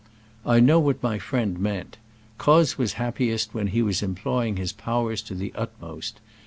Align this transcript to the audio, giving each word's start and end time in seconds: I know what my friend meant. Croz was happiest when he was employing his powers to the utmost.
I 0.47 0.59
know 0.59 0.79
what 0.79 1.03
my 1.03 1.19
friend 1.19 1.59
meant. 1.59 1.97
Croz 2.39 2.75
was 2.75 2.93
happiest 2.93 3.53
when 3.53 3.67
he 3.67 3.83
was 3.83 4.01
employing 4.01 4.55
his 4.57 4.73
powers 4.73 5.21
to 5.21 5.35
the 5.35 5.51
utmost. 5.55 6.19